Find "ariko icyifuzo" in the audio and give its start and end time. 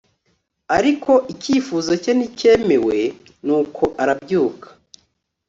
0.77-1.91